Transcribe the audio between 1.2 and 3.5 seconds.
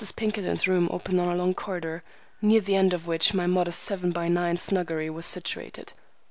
on a long corridor, near the end of which my